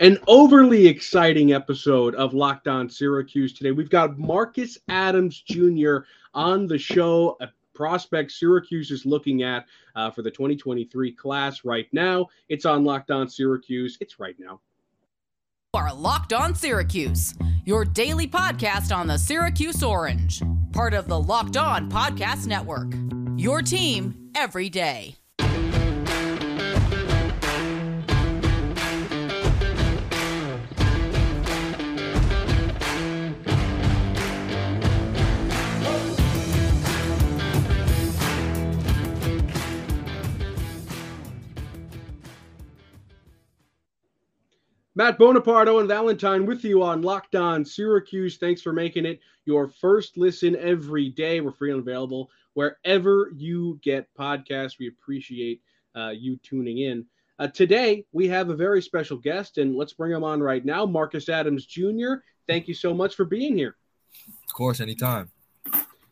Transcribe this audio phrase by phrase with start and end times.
[0.00, 3.70] an overly exciting episode of Locked On Syracuse today.
[3.70, 5.98] We've got Marcus Adams Jr.
[6.32, 11.86] on the show, a prospect Syracuse is looking at uh, for the 2023 class right
[11.92, 12.26] now.
[12.48, 13.98] It's on Locked On Syracuse.
[14.00, 14.60] It's right now.
[15.74, 20.42] Are Locked On Syracuse, your daily podcast on the Syracuse Orange,
[20.72, 22.92] part of the Locked On Podcast Network.
[23.36, 25.19] Your team every day.
[45.00, 48.36] Matt Bonaparte, Owen Valentine with you on Locked On Syracuse.
[48.36, 51.40] Thanks for making it your first listen every day.
[51.40, 54.78] We're free and available wherever you get podcasts.
[54.78, 55.62] We appreciate
[55.96, 57.06] uh, you tuning in.
[57.38, 60.84] Uh, today, we have a very special guest, and let's bring him on right now.
[60.84, 63.76] Marcus Adams Jr., thank you so much for being here.
[64.28, 65.30] Of course, anytime.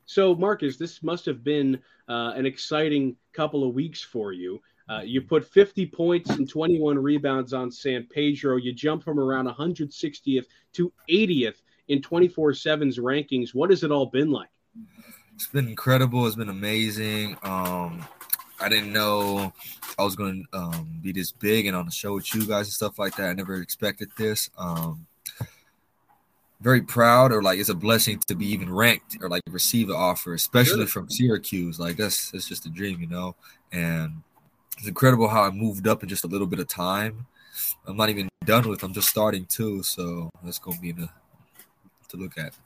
[0.06, 4.62] So, Marcus, this must have been uh, an exciting couple of weeks for you.
[4.88, 8.56] Uh, you put 50 points and 21 rebounds on San Pedro.
[8.56, 11.56] You jump from around 160th to 80th
[11.88, 13.54] in 24 7's rankings.
[13.54, 14.48] What has it all been like?
[15.34, 16.26] It's been incredible.
[16.26, 17.36] It's been amazing.
[17.42, 18.04] Um,
[18.60, 19.52] I didn't know
[19.98, 22.66] I was going to um, be this big and on the show with you guys
[22.66, 23.28] and stuff like that.
[23.28, 24.50] I never expected this.
[24.58, 25.06] Um,
[26.60, 29.96] very proud or like it's a blessing to be even ranked or like receive an
[29.96, 31.78] offer, especially from Syracuse.
[31.78, 33.36] Like that's that's just a dream, you know.
[33.70, 34.22] And
[34.78, 37.26] it's incredible how I moved up in just a little bit of time.
[37.86, 38.82] I'm not even done with.
[38.82, 41.08] I'm just starting too, so that's gonna be the,
[42.08, 42.56] to look at.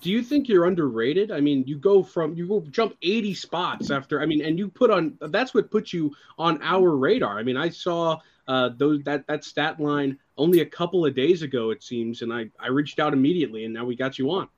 [0.00, 1.32] Do you think you're underrated?
[1.32, 4.22] I mean, you go from you go jump 80 spots after.
[4.22, 7.38] I mean, and you put on that's what put you on our radar.
[7.38, 11.42] I mean, I saw uh, those that that stat line only a couple of days
[11.42, 14.48] ago, it seems, and I I reached out immediately, and now we got you on.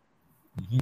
[0.60, 0.80] Mm-hmm.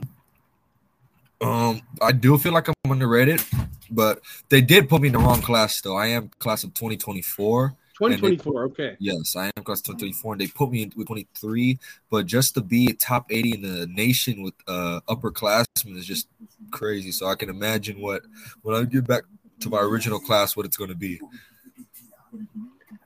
[1.40, 3.42] Um, I do feel like I'm underrated.
[3.90, 5.96] But they did put me in the wrong class, though.
[5.96, 7.74] I am class of 2024.
[7.94, 8.96] 2024, okay.
[9.00, 11.78] Yes, I am class 2024, and they put me in with 23.
[12.10, 16.28] But just to be top 80 in the nation with uh, upperclassmen is just
[16.70, 17.10] crazy.
[17.10, 18.22] So I can imagine what
[18.62, 19.24] when I get back
[19.60, 21.20] to my original class, what it's going to be.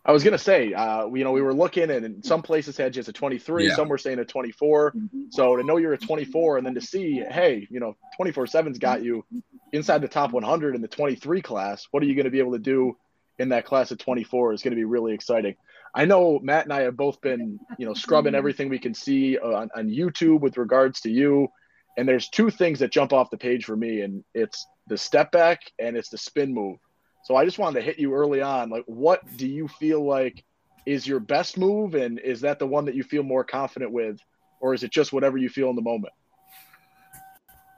[0.05, 3.09] I was gonna say, uh, you know, we were looking, and some places had just
[3.09, 3.77] a 23, yeah.
[3.77, 4.95] some were saying a 24.
[5.31, 8.79] So to know you're a 24, and then to see, hey, you know, 24 7's
[8.79, 9.25] got you
[9.73, 11.87] inside the top 100 in the 23 class.
[11.91, 12.97] What are you going to be able to do
[13.39, 15.57] in that class of 24 is going to be really exciting.
[15.95, 19.39] I know Matt and I have both been, you know, scrubbing everything we can see
[19.39, 21.49] on, on YouTube with regards to you.
[21.97, 25.31] And there's two things that jump off the page for me, and it's the step
[25.31, 26.79] back and it's the spin move.
[27.23, 28.71] So I just wanted to hit you early on.
[28.71, 30.45] Like, what do you feel like
[30.87, 31.95] is your best move?
[31.95, 34.19] And is that the one that you feel more confident with?
[34.61, 36.13] Or is it just whatever you feel in the moment?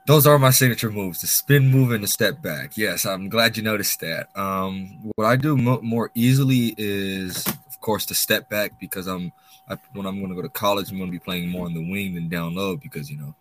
[0.07, 2.77] Those are my signature moves: the spin move and the step back.
[2.77, 4.29] Yes, I'm glad you noticed that.
[4.37, 9.31] Um, what I do mo- more easily is, of course, the step back because I'm
[9.67, 11.73] I, when I'm going to go to college, I'm going to be playing more on
[11.73, 13.35] the wing than down low because you know,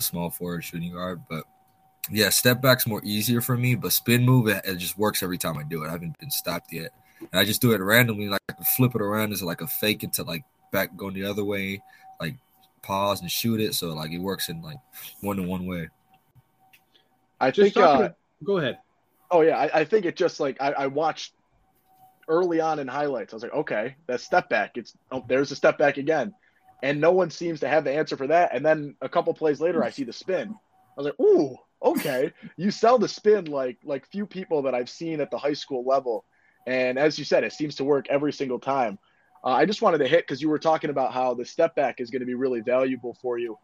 [0.00, 1.22] small forward, shooting guard.
[1.30, 1.44] But
[2.10, 5.38] yeah, step back's more easier for me, but spin move it, it, just works every
[5.38, 5.88] time I do it.
[5.88, 8.40] I haven't been stopped yet, and I just do it randomly, like
[8.76, 11.82] flip it around as like a fake into like back going the other way,
[12.20, 12.34] like
[12.82, 13.74] pause and shoot it.
[13.74, 14.78] So like it works in like
[15.20, 15.88] one to one way.
[17.40, 17.84] I just think.
[17.84, 18.10] Uh,
[18.44, 18.78] go ahead.
[19.30, 21.34] Oh yeah, I, I, think it just like I, I, watched
[22.28, 23.32] early on in highlights.
[23.32, 24.76] I was like, okay, that step back.
[24.76, 26.34] It's oh, there's a step back again,
[26.82, 28.54] and no one seems to have the answer for that.
[28.54, 30.48] And then a couple plays later, I see the spin.
[30.50, 32.32] I was like, ooh, okay.
[32.56, 35.84] you sell the spin like like few people that I've seen at the high school
[35.84, 36.24] level,
[36.66, 38.98] and as you said, it seems to work every single time.
[39.44, 42.00] Uh, I just wanted to hit because you were talking about how the step back
[42.00, 43.56] is going to be really valuable for you.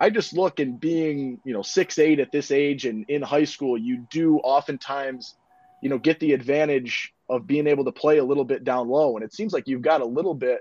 [0.00, 3.44] I just look and being, you know, six eight at this age and in high
[3.44, 5.36] school, you do oftentimes,
[5.82, 9.16] you know, get the advantage of being able to play a little bit down low.
[9.16, 10.60] And it seems like you've got a little bit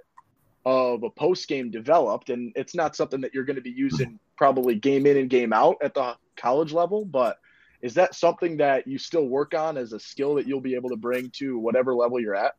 [0.65, 4.19] of a post game developed, and it's not something that you're going to be using
[4.37, 7.05] probably game in and game out at the college level.
[7.05, 7.37] But
[7.81, 10.89] is that something that you still work on as a skill that you'll be able
[10.89, 12.53] to bring to whatever level you're at?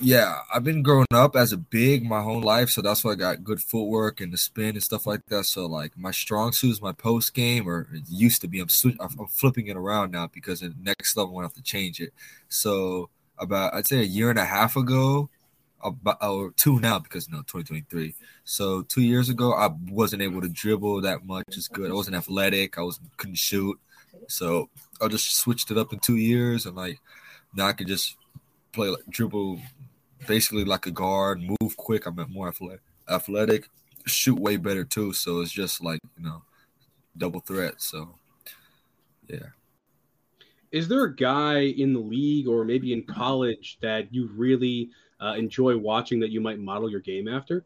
[0.00, 3.14] yeah, I've been growing up as a big my whole life, so that's why I
[3.14, 5.44] got good footwork and the spin and stuff like that.
[5.44, 8.60] So like my strong suit is my post game, or it used to be.
[8.60, 8.68] I'm
[9.00, 12.12] I'm flipping it around now because the next level I have to change it.
[12.48, 15.30] So about I'd say a year and a half ago,
[15.82, 18.14] about uh, or two now because no 2023.
[18.44, 21.90] So two years ago, I wasn't able to dribble that much as good.
[21.90, 22.78] I wasn't athletic.
[22.78, 23.78] I was couldn't shoot.
[24.28, 24.68] So
[25.00, 26.98] I just switched it up in two years, and like
[27.54, 28.16] now I can just
[28.72, 29.60] play like dribble
[30.26, 32.06] basically like a guard, move quick.
[32.06, 32.52] I'm more
[33.08, 33.68] athletic,
[34.06, 35.12] shoot way better too.
[35.12, 36.42] So it's just like you know,
[37.16, 37.74] double threat.
[37.78, 38.16] So
[39.28, 39.46] yeah.
[40.70, 44.90] Is there a guy in the league or maybe in college that you really
[45.20, 47.64] uh, enjoy watching that you might model your game after?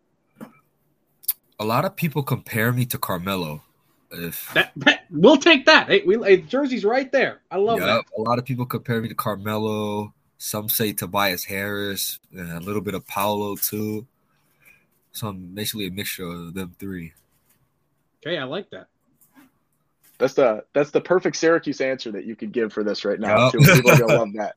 [1.59, 3.63] A lot of people compare me to Carmelo.
[4.11, 5.89] If that, that we'll take that.
[5.89, 7.41] Hey, we hey, Jersey's right there.
[7.51, 8.05] I love yeah, that.
[8.17, 10.13] A lot of people compare me to Carmelo.
[10.39, 14.07] Some say Tobias Harris, and a little bit of Paolo too.
[15.13, 17.13] So I'm basically a mixture of them three.
[18.27, 18.89] Okay, I like that.
[20.19, 23.45] That's the that's the perfect Syracuse answer that you could give for this right now.
[23.45, 23.53] Yep.
[23.53, 23.75] Too.
[23.75, 24.57] People are gonna love that.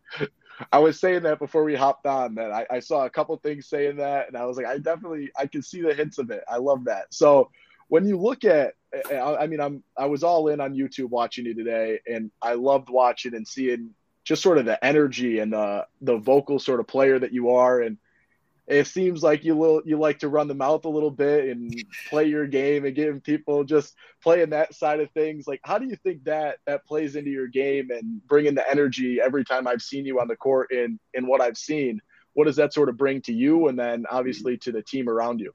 [0.72, 3.68] I was saying that before we hopped on that I, I, saw a couple things
[3.68, 6.44] saying that, and I was like, I definitely I can see the hints of it.
[6.48, 7.14] I love that.
[7.14, 7.50] So
[7.88, 11.10] when you look at, eh, eh, I mean, I'm I was all in on YouTube
[11.10, 13.92] watching you today, and I loved watching and seeing
[14.24, 17.82] just sort of the energy and the the vocal sort of player that you are,
[17.82, 17.98] and
[18.68, 21.74] it seems like you will you like to run the mouth a little bit and
[22.10, 25.48] play your game and give people just playing that side of things.
[25.48, 29.20] Like how do you think that that plays into your game and bringing the energy
[29.22, 32.02] every time i've seen you on the court in in what i've seen?
[32.34, 35.40] What does that sort of bring to you and then obviously to the team around
[35.40, 35.54] you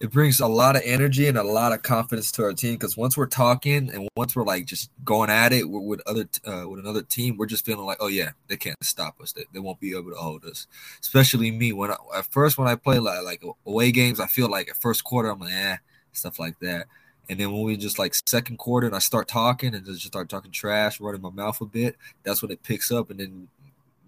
[0.00, 2.96] it brings a lot of energy and a lot of confidence to our team because
[2.96, 6.80] once we're talking and once we're like just going at it with other uh, with
[6.80, 9.32] another team, we're just feeling like, oh yeah, they can't stop us.
[9.32, 10.66] They, they won't be able to hold us.
[11.02, 14.48] Especially me when I, at first when I play like, like away games, I feel
[14.48, 15.76] like at first quarter I'm like, eh,
[16.12, 16.86] stuff like that.
[17.28, 20.30] And then when we just like second quarter and I start talking and just start
[20.30, 23.48] talking trash, running my mouth a bit, that's when it picks up and then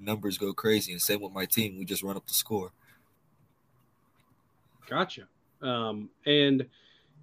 [0.01, 0.91] numbers go crazy.
[0.91, 2.73] And same with my team, we just run up the score.
[4.89, 5.29] Gotcha.
[5.63, 6.67] Um, and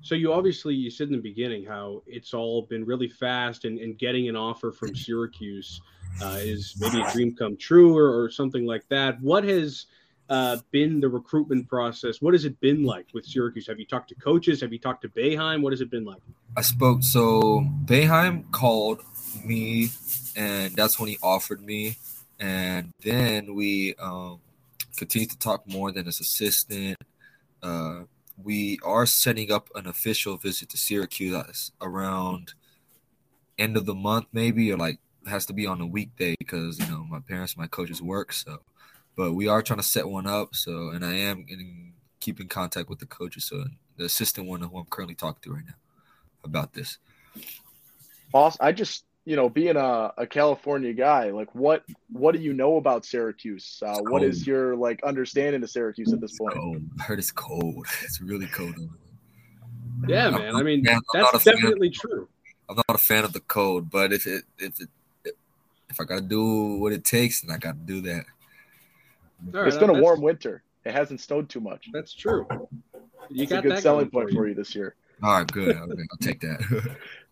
[0.01, 3.79] so you obviously you said in the beginning how it's all been really fast and,
[3.79, 5.81] and getting an offer from Syracuse
[6.21, 9.19] uh, is maybe a dream come true or, or something like that.
[9.21, 9.85] What has
[10.29, 12.21] uh, been the recruitment process?
[12.21, 13.67] What has it been like with Syracuse?
[13.67, 14.61] Have you talked to coaches?
[14.61, 15.61] Have you talked to Boeheim?
[15.61, 16.21] What has it been like?
[16.55, 17.03] I spoke.
[17.03, 19.01] So Boeheim called
[19.43, 19.89] me,
[20.35, 21.97] and that's when he offered me,
[22.39, 24.39] and then we um,
[24.97, 26.97] continued to talk more than his assistant.
[27.61, 28.01] Uh,
[28.43, 32.53] we are setting up an official visit to Syracuse around
[33.57, 36.87] end of the month, maybe, or like has to be on a weekday because you
[36.87, 38.33] know my parents, my coaches work.
[38.33, 38.59] So,
[39.15, 40.55] but we are trying to set one up.
[40.55, 43.45] So, and I am in keeping contact with the coaches.
[43.45, 43.65] So,
[43.97, 45.75] the assistant one who I'm currently talking to right now
[46.43, 46.97] about this.
[48.33, 48.59] Awesome.
[48.61, 52.77] I just you know, being a, a California guy, like what what do you know
[52.77, 53.79] about Syracuse?
[53.85, 56.55] Uh, what is your like understanding of Syracuse at this point?
[56.55, 56.81] Cold.
[56.99, 57.85] I heard it's cold.
[58.01, 58.73] It's really cold.
[60.07, 60.55] Yeah, man.
[60.55, 60.83] I mean,
[61.13, 62.27] that's definitely true.
[62.67, 65.37] I'm not a fan of the cold, but if it if it
[65.91, 68.25] if I gotta do what it takes, then I gotta do that.
[69.51, 70.63] Right, it's been a warm winter.
[70.85, 71.87] It hasn't snowed too much.
[71.93, 72.47] That's true.
[73.29, 74.37] You it's got a good selling point for you.
[74.39, 74.95] for you this year.
[75.21, 75.75] All right, good.
[75.75, 76.95] I'll, I'll take that.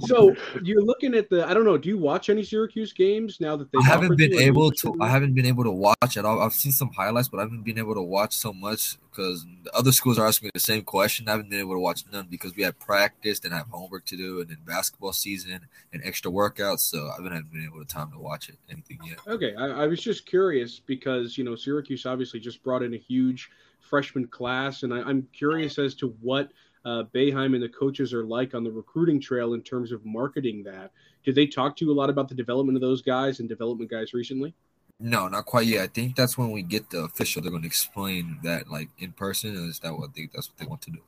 [0.00, 1.46] so you're looking at the.
[1.46, 1.78] I don't know.
[1.78, 3.78] Do you watch any Syracuse games now that they?
[3.78, 4.96] I haven't been able to.
[5.00, 6.40] I haven't been able to watch at all.
[6.40, 9.74] I've seen some highlights, but I haven't been able to watch so much because the
[9.74, 11.28] other schools are asking me the same question.
[11.28, 14.04] I haven't been able to watch none because we have practice and I have homework
[14.06, 15.60] to do, and then basketball season
[15.92, 16.80] and extra workouts.
[16.80, 19.18] So I haven't been able to time to watch it anything yet.
[19.26, 22.98] Okay, I, I was just curious because you know Syracuse obviously just brought in a
[22.98, 26.50] huge freshman class, and I, I'm curious as to what
[26.88, 30.62] uh, Boeheim and the coaches are like on the recruiting trail in terms of marketing
[30.64, 30.90] that.
[31.24, 33.90] Did they talk to you a lot about the development of those guys and development
[33.90, 34.54] guys recently?
[34.98, 35.82] No, not quite yet.
[35.82, 37.42] I think that's when we get the official.
[37.42, 39.54] They're going to explain that like in person.
[39.54, 40.28] And is that what they?
[40.32, 40.98] That's what they want to do.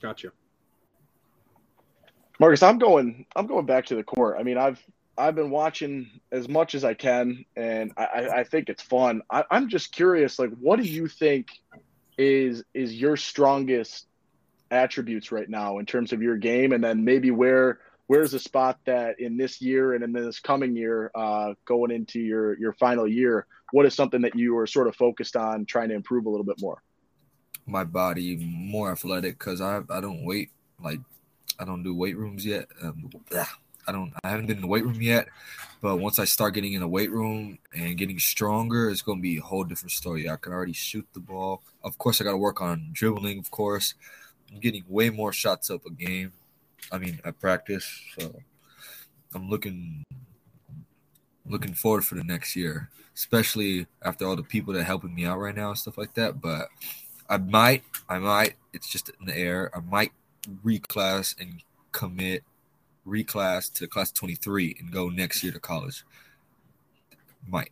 [0.00, 0.30] Gotcha.
[2.38, 3.26] Marcus, I'm going.
[3.34, 4.36] I'm going back to the court.
[4.38, 4.80] I mean, I've
[5.18, 9.22] I've been watching as much as I can, and I, I think it's fun.
[9.30, 11.48] I, I'm just curious, like, what do you think
[12.16, 14.07] is is your strongest
[14.70, 18.78] attributes right now in terms of your game, and then maybe where where's the spot
[18.86, 23.06] that in this year and in this coming year, uh, going into your your final
[23.06, 26.28] year, what is something that you are sort of focused on trying to improve a
[26.28, 26.82] little bit more?
[27.66, 30.50] My body more athletic because I I don't weight
[30.82, 31.00] like
[31.58, 32.66] I don't do weight rooms yet.
[32.82, 33.10] Um,
[33.86, 35.28] I don't I haven't been in the weight room yet,
[35.80, 39.38] but once I start getting in the weight room and getting stronger, it's gonna be
[39.38, 40.28] a whole different story.
[40.28, 41.62] I can already shoot the ball.
[41.82, 43.94] Of course, I got to work on dribbling, of course,
[44.52, 46.32] I'm getting way more shots up a game.
[46.90, 47.86] I mean, I practice.
[48.18, 48.34] So
[49.34, 50.04] I'm looking
[51.46, 55.24] looking forward for the next year, especially after all the people that are helping me
[55.24, 56.40] out right now and stuff like that.
[56.40, 56.68] But
[57.28, 58.54] I might, I might.
[58.72, 59.70] It's just in the air.
[59.74, 60.12] I might
[60.64, 61.62] reclass and
[61.92, 62.44] commit
[63.06, 66.04] reclass to class 23 and go next year to college.
[67.46, 67.70] Might.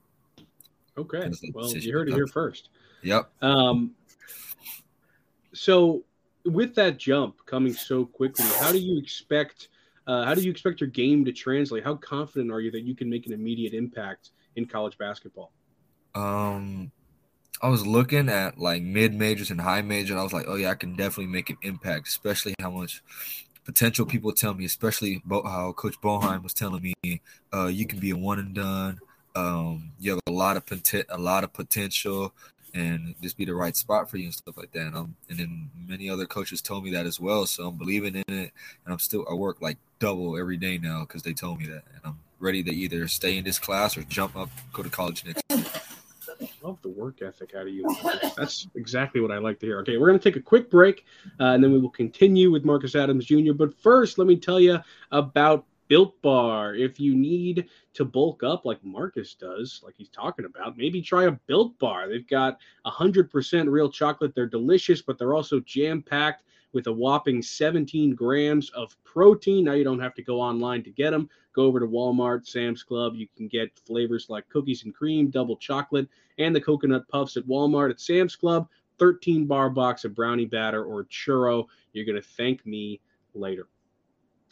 [0.97, 1.31] Okay.
[1.53, 2.71] Well, you heard it here first.
[3.03, 3.31] Yep.
[3.43, 3.93] Um,
[5.53, 6.05] so
[6.47, 9.69] with that jump coming so quickly, how do you expect
[10.07, 11.83] uh, how do you expect your game to translate?
[11.83, 15.51] How confident are you that you can make an immediate impact in college basketball?
[16.15, 16.93] Um,
[17.61, 20.55] I was looking at like mid majors and high majors, and I was like, oh
[20.55, 23.03] yeah, I can definitely make an impact, especially how much
[23.65, 27.21] potential people tell me, especially how Coach Boeheim was telling me,
[27.53, 29.01] uh, you can be a one and done.
[29.35, 32.33] Um, you have a lot of poten- a lot of potential,
[32.77, 34.83] and this be the right spot for you and stuff like that.
[34.83, 37.47] And, um, and then many other coaches told me that as well.
[37.47, 38.53] So I'm believing in it,
[38.85, 41.83] and I'm still I work like double every day now because they told me that,
[41.95, 45.25] and I'm ready to either stay in this class or jump up, go to college
[45.25, 45.43] next.
[46.63, 47.89] Love the work ethic out of you.
[48.37, 49.79] That's exactly what I like to hear.
[49.81, 51.07] Okay, we're going to take a quick break,
[51.41, 53.55] uh, and then we will continue with Marcus Adams Jr.
[53.55, 54.79] But first, let me tell you
[55.13, 56.75] about Built Bar.
[56.75, 61.25] If you need to bulk up like Marcus does, like he's talking about, maybe try
[61.25, 62.09] a Built Bar.
[62.09, 64.35] They've got 100% real chocolate.
[64.35, 69.65] They're delicious, but they're also jam packed with a whopping 17 grams of protein.
[69.65, 71.29] Now you don't have to go online to get them.
[71.55, 73.15] Go over to Walmart, Sam's Club.
[73.15, 77.47] You can get flavors like cookies and cream, double chocolate, and the coconut puffs at
[77.47, 77.91] Walmart.
[77.91, 81.65] At Sam's Club, 13 bar box of brownie batter or churro.
[81.93, 83.01] You're going to thank me
[83.35, 83.69] later.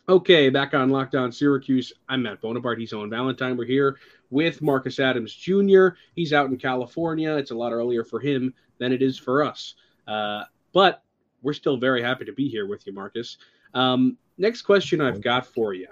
[0.07, 1.93] Okay, back on Locked On Syracuse.
[2.09, 2.79] I'm Matt Bonaparte.
[2.79, 3.57] He's Owen Valentine.
[3.57, 3.99] We're here
[4.31, 5.89] with Marcus Adams Jr.
[6.15, 7.35] He's out in California.
[7.37, 9.75] It's a lot earlier for him than it is for us.
[10.07, 10.43] Uh,
[10.73, 11.03] but
[11.43, 13.39] we're still very happy to be here with you, Marcus.
[13.73, 15.89] Um, next question I've got for you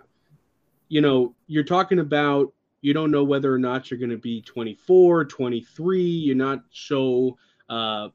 [0.92, 2.52] you know, you're talking about
[2.82, 6.02] you don't know whether or not you're going to be 24, 23.
[6.02, 7.38] You're not so,
[7.70, 8.08] uh,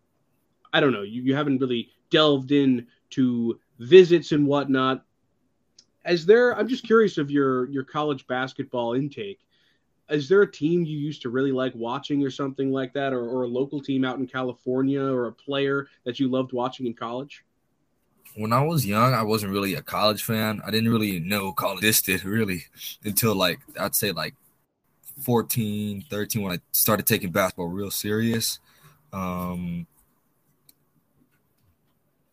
[0.71, 5.03] I don't know, you, you haven't really delved in to visits and whatnot.
[6.07, 9.39] As there, I'm just curious of your your college basketball intake.
[10.09, 13.27] Is there a team you used to really like watching or something like that, or,
[13.27, 16.95] or a local team out in California, or a player that you loved watching in
[16.95, 17.43] college?
[18.37, 20.61] when I was young, I wasn't really a college fan.
[20.65, 22.65] I didn't really know college existed really
[23.03, 24.35] until like I'd say like
[25.23, 28.59] 14, 13 when I started taking basketball real serious.
[29.11, 29.87] Um,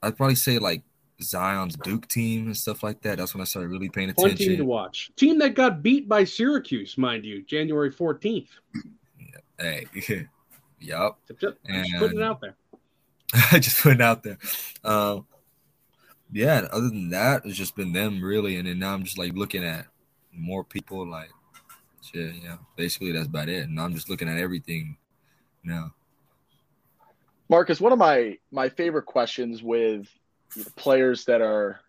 [0.03, 0.83] I'd probably say like
[1.23, 3.19] Zion's Duke team and stuff like that.
[3.19, 4.37] That's when I started really paying attention.
[4.37, 5.11] Fun team to watch.
[5.17, 8.49] Team that got beat by Syracuse, mind you, January 14th.
[9.59, 9.87] Hey,
[10.81, 11.17] yep.
[11.29, 12.57] Just, just and putting it out there.
[13.53, 14.39] I just putting it out there.
[14.83, 15.27] Um,
[16.33, 18.57] yeah, other than that, it's just been them really.
[18.57, 19.87] And then now I'm just like looking at
[20.33, 21.31] more people like
[22.03, 22.57] shit, yeah.
[22.77, 23.69] Basically that's about it.
[23.69, 24.97] And I'm just looking at everything
[25.63, 25.95] now.
[27.49, 30.09] Marcus, one of my my favorite questions with
[30.77, 31.81] players that are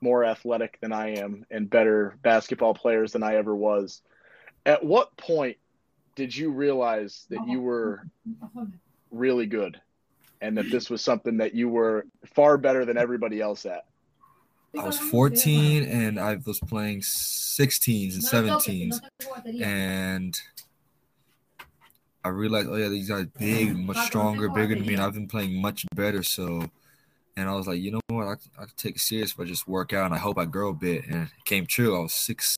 [0.00, 4.02] more athletic than I am and better basketball players than I ever was.
[4.66, 5.56] At what point
[6.14, 8.06] did you realize that you were
[9.10, 9.80] really good
[10.40, 13.84] and that this was something that you were far better than everybody else at?
[14.78, 19.00] I was 14 and I was playing 16s and 17s.
[19.62, 20.40] And
[22.24, 25.28] I realized, oh yeah, these guys big, much stronger, bigger than me, and I've been
[25.28, 26.22] playing much better.
[26.22, 26.70] So,
[27.36, 29.44] and I was like, you know what, I, I could take it serious if I
[29.44, 31.06] just work out, and I hope I grow a bit.
[31.06, 31.96] And it came true.
[31.96, 32.56] I was six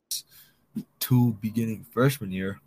[0.99, 2.61] two beginning freshman year.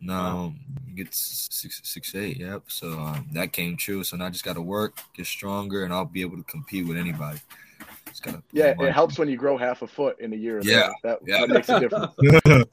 [0.00, 0.54] Now
[0.94, 2.38] get six six eight.
[2.38, 2.64] Yep.
[2.68, 4.04] So um, that came true.
[4.04, 6.86] So now I just got to work, get stronger, and I'll be able to compete
[6.86, 7.40] with anybody.
[8.06, 10.60] It's kinda yeah, it helps when you grow half a foot in a year.
[10.62, 11.40] Yeah, that, yeah.
[11.40, 12.12] that makes a difference.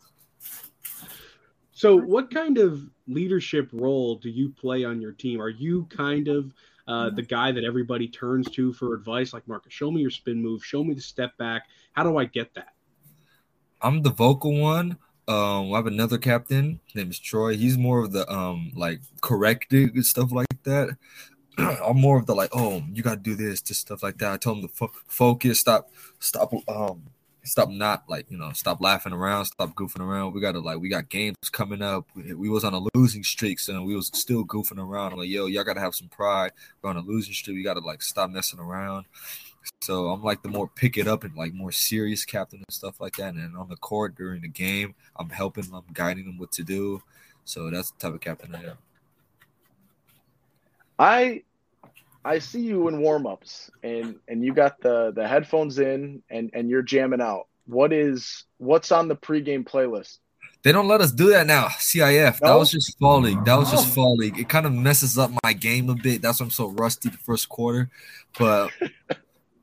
[1.72, 5.42] so, what kind of leadership role do you play on your team?
[5.42, 6.54] Are you kind of
[6.88, 9.34] uh, the guy that everybody turns to for advice?
[9.34, 11.64] Like, Marcus, show me your spin move, show me the step back.
[11.94, 12.74] How do I get that?
[13.82, 14.98] I'm the vocal one.
[15.28, 17.56] Um, I have another captain named is Troy.
[17.56, 20.98] He's more of the um like correcting stuff like that.
[21.58, 24.34] I'm more of the like, oh, you got to do this, just stuff like that.
[24.34, 25.90] I tell him to fo- focus, stop,
[26.20, 27.04] stop, um,
[27.46, 30.34] stop not like you know, stop laughing around, stop goofing around.
[30.34, 32.08] We got to like, we got games coming up.
[32.16, 35.14] We, was on a losing streak, so we was still goofing around.
[35.14, 36.52] I'm like, yo, y'all got to have some pride.
[36.82, 37.56] We're on a losing streak.
[37.56, 39.06] We got to like stop messing around.
[39.82, 43.00] So I'm like the more pick it up and like more serious captain and stuff
[43.00, 43.34] like that.
[43.34, 47.02] And on the court during the game, I'm helping, I'm guiding them what to do.
[47.46, 48.78] So that's the type of captain I am.
[50.98, 51.44] I
[52.26, 56.70] I see you in warm-ups and and you got the the headphones in and and
[56.70, 57.48] you're jamming out.
[57.68, 60.18] What is what's on the pregame playlist?
[60.64, 61.68] They don't let us do that now.
[61.68, 62.42] CIF.
[62.42, 62.48] No?
[62.48, 63.06] That was just oh.
[63.06, 63.46] fall league.
[63.46, 64.40] That was just fall league.
[64.40, 66.24] It kind of messes up my game a bit.
[66.24, 67.92] That's why I'm so rusty the first quarter.
[68.40, 68.72] But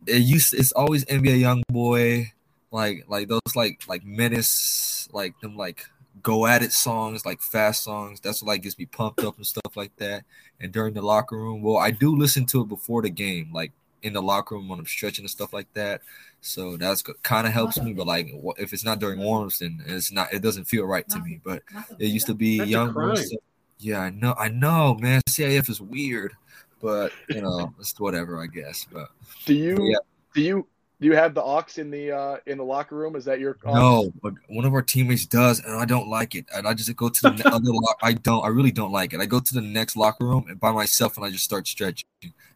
[0.06, 2.30] it used it's always NBA YoungBoy,
[2.70, 5.84] like like those like like menace, like them like
[6.22, 8.20] go at it songs, like fast songs.
[8.20, 10.24] That's what like gets me pumped up and stuff like that.
[10.60, 13.72] And during the locker room, well, I do listen to it before the game, like
[14.02, 16.02] in the locker room when I'm stretching and stuff like that.
[16.40, 17.92] So that's kind of helps me.
[17.92, 18.28] But like,
[18.58, 20.32] if it's not during warms, then it's not.
[20.32, 21.40] It doesn't feel right to me.
[21.42, 21.62] But
[21.98, 22.92] it used to be That's young.
[22.92, 23.16] crime.
[23.16, 23.38] so-
[23.78, 24.34] yeah, I know.
[24.38, 25.22] I know, man.
[25.28, 26.34] CIF is weird,
[26.80, 28.86] but you know, it's whatever, I guess.
[28.92, 29.08] But
[29.44, 29.98] Do you Yeah.
[30.34, 30.66] do you
[31.02, 33.16] do you have the aux in the uh in the locker room?
[33.16, 33.74] Is that your aux?
[33.74, 36.46] No, but one of our teammates does, and I don't like it.
[36.54, 37.98] And I just go to the ne- other lock.
[38.02, 38.44] I don't.
[38.44, 39.20] I really don't like it.
[39.20, 42.06] I go to the next locker room and by myself, and I just start stretching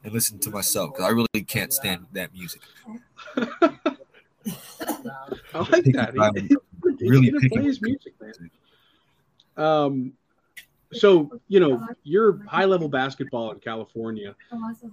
[0.04, 2.60] and listen to myself because I really can't stand that music.
[3.36, 3.48] I
[5.58, 6.46] like that.
[6.48, 6.56] He-
[7.08, 8.50] really gonna play his music, man.
[9.56, 10.12] Um,
[10.92, 14.34] so you know, you're high level basketball in California.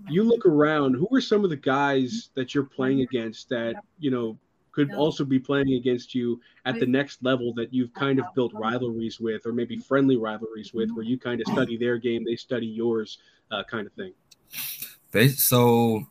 [0.09, 0.95] You look around.
[0.95, 4.37] Who are some of the guys that you're playing against that you know
[4.71, 8.51] could also be playing against you at the next level that you've kind of built
[8.55, 12.35] rivalries with, or maybe friendly rivalries with, where you kind of study their game, they
[12.35, 13.19] study yours,
[13.51, 14.13] uh, kind of thing.
[15.37, 16.07] So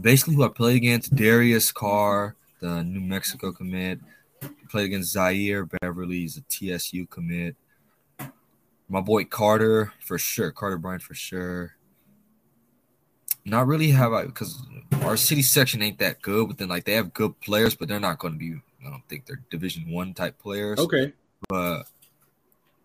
[0.00, 4.00] basically, who I played against Darius Carr, the New Mexico commit.
[4.70, 7.56] Played against Zaire Beverly, he's a TSU commit.
[8.88, 11.74] My boy Carter for sure, Carter Bryant for sure.
[13.44, 14.62] Not really have I because
[15.02, 18.00] our city section ain't that good, but then like they have good players, but they're
[18.00, 18.60] not going to be.
[18.86, 20.78] I don't think they're Division One type players.
[20.78, 21.12] Okay.
[21.48, 21.84] but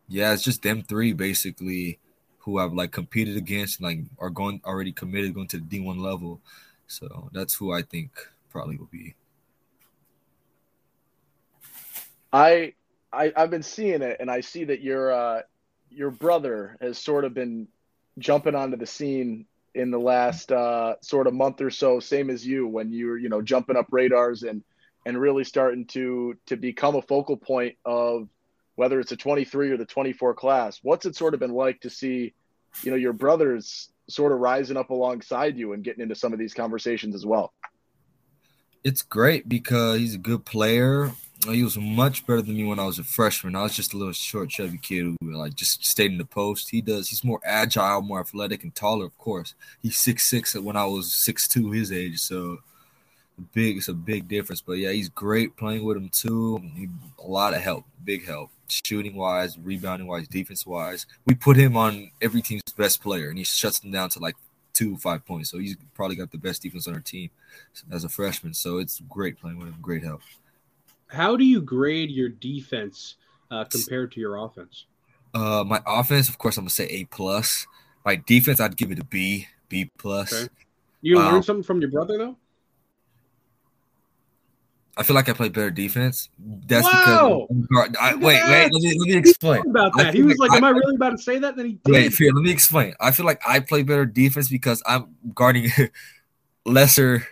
[0.08, 2.00] yeah, it's just them three basically
[2.40, 6.00] who I've like competed against, like are going already committed going to the D one
[6.00, 6.42] level.
[6.88, 8.12] So that's who I think
[8.50, 9.16] probably will be.
[12.34, 12.74] I,
[13.14, 15.42] I I've been seeing it, and I see that your uh,
[15.96, 17.68] your brother has sort of been
[18.20, 19.46] jumping onto the scene
[19.76, 23.18] in the last uh, sort of month or so, same as you, when you were
[23.18, 24.64] you know jumping up radars and
[25.06, 28.28] and really starting to to become a focal point of
[28.76, 30.80] whether it's a 23 or the 24 class.
[30.82, 32.34] What's it sort of been like to see,
[32.82, 36.40] you know, your brothers sort of rising up alongside you and getting into some of
[36.40, 37.54] these conversations as well?
[38.84, 41.12] It's great because he's a good player.
[41.48, 43.56] He was much better than me when I was a freshman.
[43.56, 46.70] I was just a little short, chubby kid who like just stayed in the post.
[46.70, 47.10] He does.
[47.10, 49.06] He's more agile, more athletic, and taller.
[49.06, 52.20] Of course, he's six six when I was six two his age.
[52.20, 52.60] So
[53.54, 53.78] big.
[53.78, 54.62] It's a big difference.
[54.62, 56.60] But yeah, he's great playing with him too.
[56.76, 56.88] He,
[57.24, 61.06] a lot of help, big help, shooting wise, rebounding wise, defense wise.
[61.26, 64.36] We put him on every team's best player, and he shuts them down to like
[64.74, 65.50] two five points.
[65.50, 67.30] So he's probably got the best defense on our team
[67.92, 68.54] as a freshman.
[68.54, 69.76] So it's great playing with him.
[69.82, 70.22] Great help.
[71.14, 73.16] How do you grade your defense
[73.52, 74.86] uh, compared to your offense?
[75.34, 77.68] Uh, my offense, of course, I'm gonna say A plus.
[78.04, 80.34] My defense, I'd give it a B, B plus.
[80.34, 80.50] Okay.
[81.02, 81.32] You Wow.
[81.34, 82.38] learn something from your brother though.
[84.96, 86.30] I feel like I play better defense.
[86.40, 87.48] That's Wow.
[87.50, 88.70] because I, wait, wait.
[88.72, 89.64] Let me let me explain.
[89.68, 90.14] About that.
[90.14, 91.92] He was like like, "Am I- I really about to say that?" Then he did.
[91.92, 92.32] Wait, fear.
[92.32, 92.94] Let me explain.
[93.00, 95.70] I feel like I play better defense because I'm guarding
[96.66, 97.28] lesser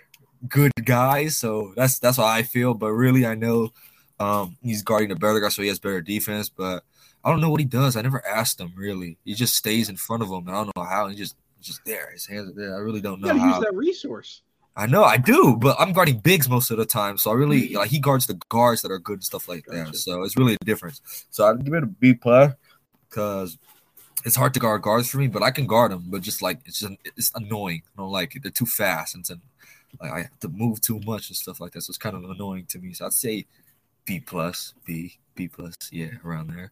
[0.48, 1.38] good guys.
[1.38, 2.74] So that's that's how I feel.
[2.74, 3.72] But really, I know
[4.20, 6.50] um, he's guarding a better guy, so he has better defense.
[6.50, 6.84] But
[7.24, 7.96] I don't know what he does.
[7.96, 9.18] I never asked him really.
[9.26, 11.08] He just stays in front of him, and I don't know how.
[11.08, 12.12] He just just there.
[12.12, 12.76] His hands are there.
[12.76, 14.42] I really don't you know gotta use that resource.
[14.76, 17.18] I know I do, but I'm guarding bigs most of the time.
[17.18, 19.96] So I really like he guards the guards that are good and stuff like that.
[19.96, 21.26] So it's really a difference.
[21.30, 22.54] So I'd give it a B plus
[23.10, 23.58] because
[24.24, 26.06] it's hard to guard guards for me, but I can guard them.
[26.08, 27.82] But just like it's just it's annoying.
[27.98, 28.44] I don't like it.
[28.44, 29.42] They're too fast and then
[30.00, 31.82] like I have to move too much and stuff like that.
[31.82, 32.94] So it's kind of annoying to me.
[32.94, 33.46] So I'd say
[34.06, 36.72] B plus, B, B plus, yeah, around there.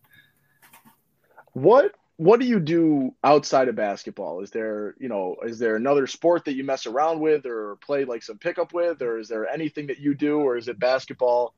[1.54, 4.42] What what do you do outside of basketball?
[4.42, 8.04] Is there, you know, is there another sport that you mess around with or play
[8.04, 11.54] like some pickup with, or is there anything that you do, or is it basketball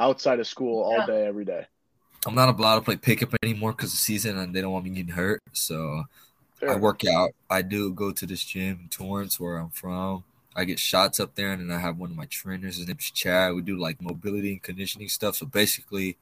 [0.00, 1.66] outside of school all day, every day?
[2.26, 4.90] I'm not allowed to play pickup anymore because of season and they don't want me
[4.90, 5.42] getting hurt.
[5.52, 6.04] So
[6.66, 7.30] I work out.
[7.50, 10.24] I do go to this gym in Torrance, where I'm from.
[10.56, 12.76] I get shots up there, and then I have one of my trainers.
[12.76, 13.54] His name's Chad.
[13.54, 15.36] We do like mobility and conditioning stuff.
[15.36, 16.16] So basically,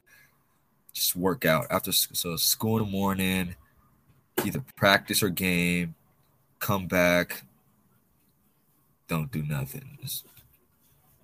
[0.92, 1.92] just work out after.
[1.92, 3.54] So school in the morning,
[4.44, 5.94] either practice or game,
[6.58, 7.42] come back,
[9.08, 9.98] don't do nothing.
[10.00, 10.26] Just-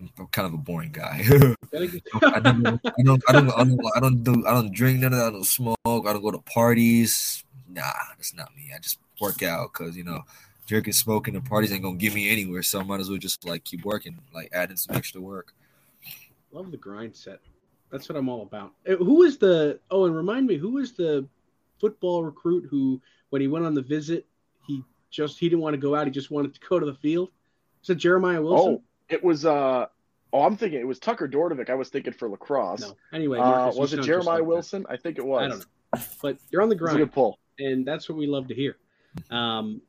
[0.00, 1.24] I'm kind of a boring guy.
[1.74, 3.32] I don't, I don't, I don't, I
[3.64, 5.26] don't, I don't, do, I don't drink none of that.
[5.26, 5.76] I don't smoke.
[5.84, 7.42] I don't go to parties.
[7.68, 7.82] Nah,
[8.16, 8.70] that's not me.
[8.74, 10.22] I just work out because you know,
[10.68, 12.62] drinking, smoking, and parties ain't gonna get me anywhere.
[12.62, 15.52] So I might as well just like keep working, like adding some extra work.
[16.52, 17.40] Love the grind set.
[17.90, 18.72] That's what I'm all about.
[18.88, 19.80] Uh, Who is the?
[19.90, 21.26] Oh, and remind me, who is the
[21.80, 23.00] football recruit who,
[23.30, 24.26] when he went on the visit,
[24.66, 26.06] he just he didn't want to go out.
[26.06, 27.30] He just wanted to go to the field.
[27.82, 28.74] Is it Jeremiah Wilson?
[28.74, 29.86] Oh, it was uh
[30.30, 31.70] Oh, I'm thinking it was Tucker Dordevic.
[31.70, 32.82] I was thinking for lacrosse.
[32.82, 32.94] No.
[33.14, 34.44] Anyway, Uh, Marcus, you was it Jeremiah like that.
[34.44, 34.86] Wilson?
[34.90, 35.42] I think it was.
[35.42, 35.58] I don't
[35.94, 36.02] know.
[36.20, 36.98] But you're on the It's a grind.
[36.98, 37.38] good pull.
[37.58, 38.76] and that's what we love to hear.
[39.30, 39.80] Um,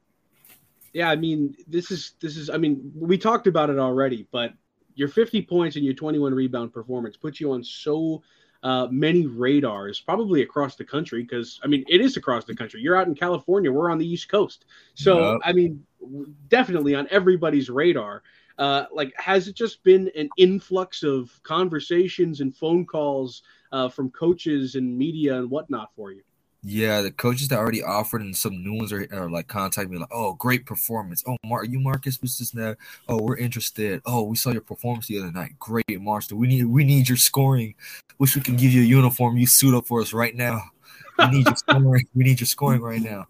[0.93, 2.49] yeah, I mean, this is this is.
[2.49, 4.53] I mean, we talked about it already, but
[4.95, 8.21] your 50 points and your 21 rebound performance puts you on so
[8.63, 11.21] uh, many radars, probably across the country.
[11.21, 12.81] Because I mean, it is across the country.
[12.81, 13.71] You're out in California.
[13.71, 15.41] We're on the East Coast, so Yep.
[15.43, 15.85] I mean,
[16.47, 18.23] definitely on everybody's radar.
[18.57, 24.11] Uh, like, has it just been an influx of conversations and phone calls uh, from
[24.11, 26.21] coaches and media and whatnot for you?
[26.61, 29.97] Yeah, the coaches that already offered and some new ones are, are like contacting me
[29.97, 31.23] like, oh, great performance.
[31.25, 32.77] Oh, Mark, you Marcus was just there.
[33.07, 34.01] Oh, we're interested.
[34.05, 35.51] Oh, we saw your performance the other night.
[35.57, 36.37] Great, Marston.
[36.37, 37.75] We need we need your scoring.
[38.17, 39.37] Wish we can give you a uniform.
[39.37, 40.63] You suit up for us right now.
[41.17, 42.07] We need your scoring.
[42.13, 43.27] We need your scoring right now.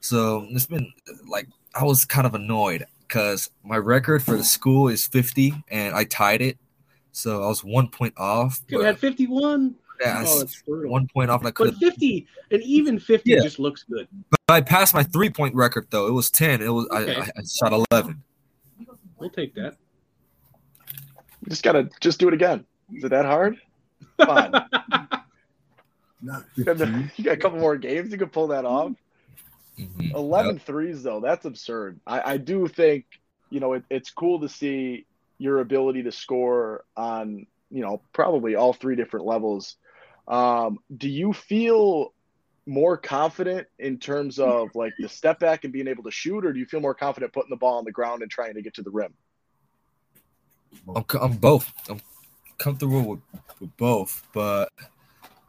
[0.00, 0.92] So it's been
[1.26, 5.94] like I was kind of annoyed because my record for the school is 50 and
[5.94, 6.58] I tied it.
[7.10, 8.60] So I was one point off.
[8.68, 9.74] You had 51.
[10.00, 10.90] Yeah, I Oh, s- it's brutal.
[10.92, 13.40] one point off and I could But 50, and even 50 Yeah.
[13.42, 14.08] just looks good.
[14.30, 16.06] But I passed my three point record though.
[16.06, 16.60] It was ten.
[16.62, 17.14] It was Okay.
[17.16, 18.22] I, I, I shot eleven.
[19.18, 19.76] We'll take that.
[21.42, 22.64] You just gotta just do it again.
[22.94, 23.56] Is it that hard?
[24.20, 24.52] Come on.
[26.22, 27.10] Not You got, 15.
[27.16, 28.10] you got a couple more games.
[28.10, 28.92] You can pull that off.
[29.78, 30.14] Mhm.
[30.14, 33.06] 11 threes though that's absurd i, I do think
[33.50, 35.04] you know it, it's cool to see
[35.38, 39.74] your ability to score on you know probably all three different levels
[40.28, 42.12] um, do you feel
[42.66, 46.52] more confident in terms of like the step back and being able to shoot or
[46.52, 48.74] do you feel more confident putting the ball on the ground and trying to get
[48.74, 49.12] to the rim
[50.94, 51.72] I'm, I'm both.
[51.88, 52.00] I'm
[52.58, 53.20] comfortable with,
[53.60, 54.70] with both, but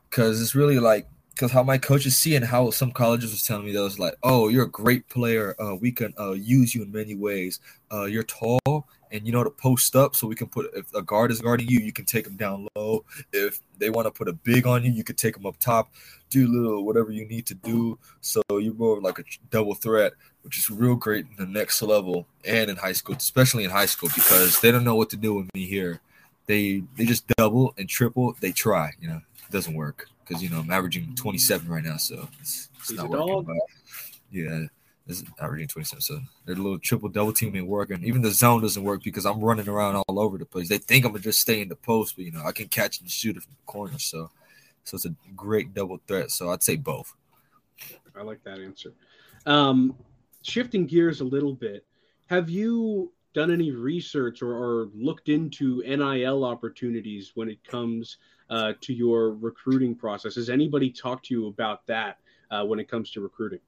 [0.10, 3.66] because it's really like because how my coaches see and how some colleges was telling
[3.66, 5.54] me that was like, oh, you're a great player.
[5.60, 7.60] Uh, we can uh, use you in many ways.
[7.92, 11.02] Uh, you're tall and you know to post up, so we can put if a
[11.02, 13.06] guard is guarding you, you can take them down low.
[13.32, 15.92] If they want to put a big on you, you can take them up top.
[16.30, 20.58] Do little whatever you need to do, so you're more like a double threat, which
[20.58, 24.10] is real great in the next level and in high school, especially in high school
[24.14, 26.02] because they don't know what to do with me here.
[26.48, 28.36] They they just double and triple.
[28.40, 31.98] They try, you know, it doesn't work because you know I'm averaging 27 right now,
[31.98, 33.44] so it's, it's not working.
[33.44, 33.56] But
[34.32, 34.66] yeah,
[35.08, 36.02] it's averaging 27.
[36.02, 38.04] So they're a little triple double teaming working.
[38.04, 40.70] Even the zone doesn't work because I'm running around all over the place.
[40.70, 43.00] They think I'm gonna just stay in the post, but you know I can catch
[43.00, 44.00] and shoot it from the corner.
[44.00, 44.32] So
[44.84, 46.32] so it's a great double threat.
[46.32, 47.14] So I'd say both.
[48.18, 48.94] I like that answer.
[49.46, 49.96] Um,
[50.42, 51.86] shifting gears a little bit,
[52.28, 58.18] have you done any research or, or looked into NIL opportunities when it comes
[58.50, 60.36] uh, to your recruiting process?
[60.36, 63.60] Has anybody talked to you about that uh, when it comes to recruiting?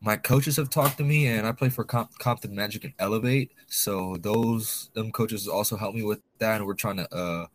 [0.00, 3.52] My coaches have talked to me and i play for Com- compton magic and elevate
[3.66, 7.46] so those them coaches also help me with that and we're trying to uh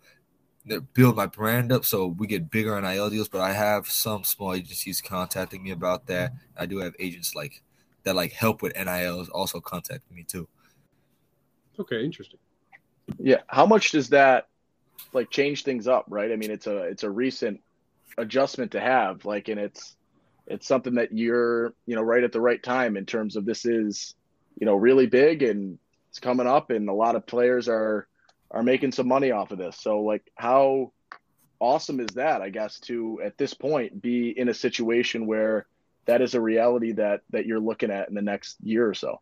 [0.94, 4.54] build my brand up so we get bigger nil deals but i have some small
[4.54, 6.32] agencies contacting me about that.
[6.58, 7.62] I do have agents like
[8.04, 10.48] that like help with nils also contacting me too.
[11.80, 12.40] Okay, interesting.
[13.20, 14.48] yeah how much does that
[15.12, 16.32] like change things up right?
[16.32, 17.60] I mean it's a it's a recent
[18.18, 19.96] adjustment to have like and it's
[20.48, 23.66] it's something that you're you know right at the right time in terms of this
[23.66, 24.16] is
[24.60, 25.78] you know really big and
[26.10, 28.08] it's coming up and a lot of players are
[28.52, 29.78] are making some money off of this.
[29.78, 30.92] So like how
[31.60, 35.66] awesome is that i guess to at this point be in a situation where
[36.06, 39.20] that is a reality that that you're looking at in the next year or so?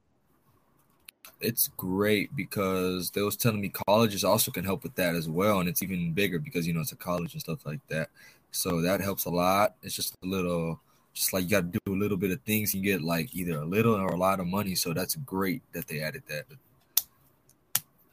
[1.39, 5.59] It's great because they was telling me colleges also can help with that as well
[5.59, 8.09] and it's even bigger because you know it's a college and stuff like that.
[8.51, 9.75] So that helps a lot.
[9.81, 10.79] It's just a little
[11.13, 13.59] just like you got to do a little bit of things you get like either
[13.59, 16.57] a little or a lot of money so that's great that they added that it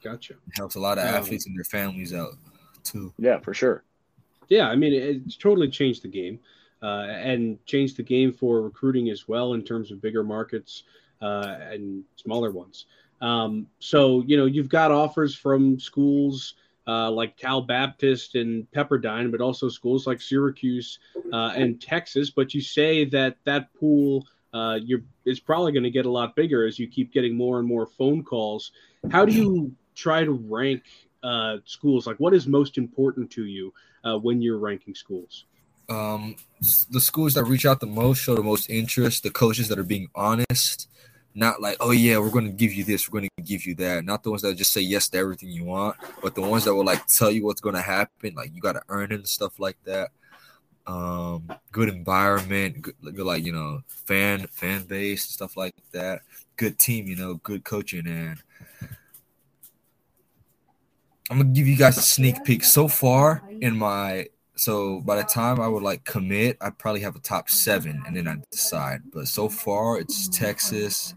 [0.03, 0.35] Gotcha.
[0.55, 1.17] helps a lot of Yeah.
[1.17, 2.33] athletes and their families out
[2.83, 3.83] too yeah for sure
[4.49, 6.39] Yeah, I mean, it- it's totally changed the game
[6.81, 10.85] uh, and changed the game for recruiting as well in terms of bigger markets
[11.21, 12.87] uh, and smaller ones.
[13.21, 16.55] Um, so, you know, you've got offers from schools
[16.89, 20.97] uh, like Cal Baptist and Pepperdine, but also schools like Syracuse
[21.31, 22.31] uh, and Texas.
[22.31, 26.35] But you say that that pool uh, you're, is probably going to get a lot
[26.35, 28.71] bigger as you keep getting more and more phone calls.
[29.11, 30.81] How do you try to rank
[31.21, 32.07] uh, schools?
[32.07, 33.71] Like, what is most important to you
[34.03, 35.45] uh, when you're ranking schools?
[35.89, 36.35] um
[36.91, 39.83] the schools that reach out the most show the most interest the coaches that are
[39.83, 40.87] being honest
[41.35, 43.75] not like oh yeah we're going to give you this we're going to give you
[43.75, 44.03] that.
[44.03, 46.73] Not the ones that just say yes to everything you want but the ones that
[46.73, 49.27] will like tell you what's going to happen like you got to earn it and
[49.27, 50.11] stuff like that.
[50.87, 56.21] Um good environment good, good like you know fan fan base stuff like that.
[56.55, 58.41] Good team you know good coaching and
[61.29, 62.63] I'm gonna give you guys a sneak peek.
[62.63, 64.27] So far in my
[64.59, 68.15] so by the time I would like commit, I probably have a top seven, and
[68.15, 69.03] then I decide.
[69.13, 71.15] But so far, it's Texas,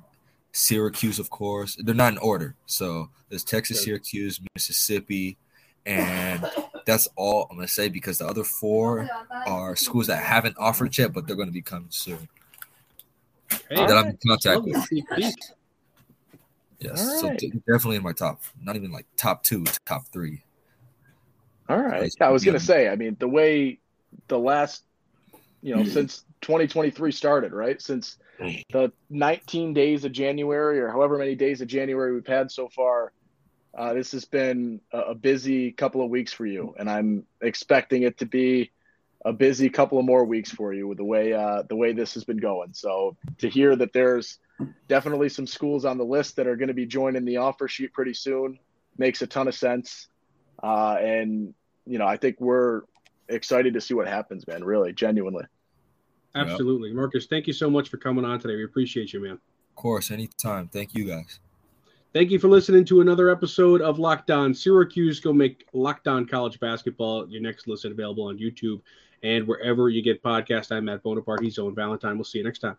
[0.53, 1.77] Syracuse, of course.
[1.79, 2.55] They're not in order.
[2.67, 5.37] So there's Texas, Syracuse, Mississippi,
[5.87, 6.49] and
[6.87, 9.09] that's all I'm gonna say because the other four
[9.47, 12.29] are schools that haven't offered yet, but they're gonna be coming soon.
[13.69, 14.88] Hey, that I'm in contact with.
[16.79, 20.43] Yes, All so definitely in my top, not even like top two, top three.
[21.69, 22.03] All right.
[22.03, 22.17] Nice.
[22.21, 22.88] Yeah, I was gonna say.
[22.88, 23.79] I mean, the way
[24.29, 24.85] the last,
[25.62, 25.93] you know, mm-hmm.
[25.93, 27.81] since 2023 started, right?
[27.81, 28.19] Since
[28.71, 33.13] the 19 days of January or however many days of January we've had so far,
[33.77, 38.03] uh, this has been a, a busy couple of weeks for you, and I'm expecting
[38.03, 38.71] it to be
[39.25, 42.15] a busy couple of more weeks for you with the way uh, the way this
[42.15, 42.75] has been going.
[42.75, 44.39] So to hear that there's
[44.89, 47.93] definitely some schools on the list that are going to be joining the offer sheet
[47.93, 48.59] pretty soon
[48.99, 50.09] makes a ton of sense.
[50.63, 51.55] Uh, and
[51.87, 52.83] you know, I think we're
[53.29, 54.65] excited to see what happens, man.
[54.65, 55.45] Really, genuinely.
[56.35, 56.92] Absolutely.
[56.92, 58.57] Marcus, thank you so much for coming on today.
[58.57, 59.33] We appreciate you, man.
[59.33, 60.68] Of course, anytime.
[60.68, 61.40] Thank you guys.
[62.12, 65.18] Thank you for listening to another episode of Locked On Syracuse.
[65.18, 68.83] Go make Locked On College Basketball your next listen available on YouTube
[69.23, 70.73] and wherever you get podcasts.
[70.73, 71.42] I'm Matt Bonaparte.
[71.42, 72.16] He's Owen Valentine.
[72.16, 72.77] We'll see you next time.